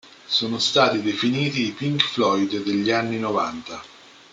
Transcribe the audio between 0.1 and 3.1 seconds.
Sono stati definiti "i Pink Floyd degli